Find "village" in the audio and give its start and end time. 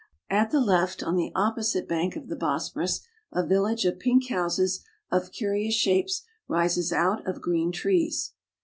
3.45-3.85